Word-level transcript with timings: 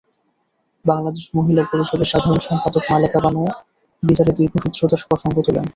বাংলাদেশ 0.85 1.25
মহিলা 1.35 1.63
পরিষদের 1.71 2.11
সাধারণ 2.13 2.39
সম্পাদক 2.39 2.83
মালেকা 2.91 3.19
বানুও 3.19 3.49
বিচারে 4.03 4.31
দীর্ঘসূত্রতার 4.37 5.01
প্রসঙ্গ 5.09 5.35
তোলেন। 5.39 5.65